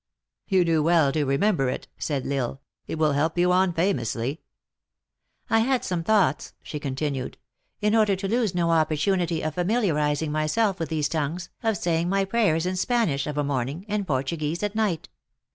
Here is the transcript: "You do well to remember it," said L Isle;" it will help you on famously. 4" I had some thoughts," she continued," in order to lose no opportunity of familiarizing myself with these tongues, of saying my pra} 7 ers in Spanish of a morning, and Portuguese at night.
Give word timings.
"You 0.47 0.65
do 0.65 0.81
well 0.81 1.11
to 1.11 1.25
remember 1.25 1.69
it," 1.69 1.87
said 1.99 2.25
L 2.25 2.33
Isle;" 2.33 2.61
it 2.87 2.97
will 2.97 3.11
help 3.11 3.37
you 3.37 3.51
on 3.51 3.71
famously. 3.71 4.41
4" 5.45 5.57
I 5.57 5.59
had 5.59 5.85
some 5.85 6.03
thoughts," 6.03 6.55
she 6.63 6.79
continued," 6.79 7.37
in 7.83 7.95
order 7.95 8.15
to 8.15 8.27
lose 8.27 8.55
no 8.55 8.71
opportunity 8.71 9.43
of 9.43 9.53
familiarizing 9.53 10.31
myself 10.31 10.79
with 10.79 10.89
these 10.89 11.07
tongues, 11.07 11.49
of 11.61 11.77
saying 11.77 12.09
my 12.09 12.25
pra} 12.25 12.39
7 12.41 12.55
ers 12.55 12.65
in 12.65 12.77
Spanish 12.77 13.27
of 13.27 13.37
a 13.37 13.43
morning, 13.43 13.85
and 13.87 14.07
Portuguese 14.07 14.63
at 14.63 14.73
night. 14.73 15.07